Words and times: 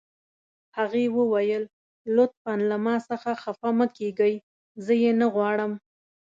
هغې 0.77 1.05
وویل: 1.17 1.63
لطفاً 2.15 2.53
له 2.69 2.77
ما 2.85 2.95
څخه 3.09 3.31
خفه 3.43 3.69
مه 3.77 3.87
کیږئ، 3.97 4.35
زه 4.85 4.93
یې 5.03 5.11
نه 5.19 5.27
غواړم. 5.33 5.71